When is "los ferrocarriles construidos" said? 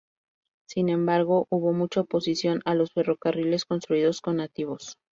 2.73-4.19